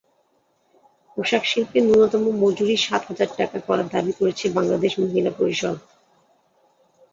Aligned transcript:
পোশাকশিল্পে 1.17 1.77
ন্যূনতম 1.81 2.23
মজুরি 2.41 2.75
সাত 2.85 3.01
হাজার 3.09 3.29
টাকা 3.39 3.57
করার 3.67 3.87
দাবি 3.93 4.13
করেছে 4.19 4.45
বাংলাদেশ 4.57 4.91
মহিলা 5.03 5.31
পরিষদ। 5.39 5.77